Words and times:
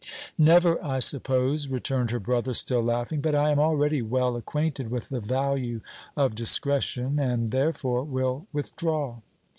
"Never, 0.35 0.83
I 0.83 0.99
suppose!" 0.99 1.67
returned 1.67 2.09
her 2.09 2.19
brother, 2.19 2.55
still 2.55 2.81
laughing. 2.81 3.21
"But 3.21 3.35
I 3.35 3.51
am 3.51 3.59
already 3.59 4.01
well 4.01 4.35
acquainted 4.35 4.89
with 4.89 5.09
the 5.09 5.19
value 5.19 5.81
of 6.17 6.33
discretion 6.33 7.19
and, 7.19 7.51
therefore, 7.51 8.03
will 8.03 8.47
withdraw!" 8.51 9.17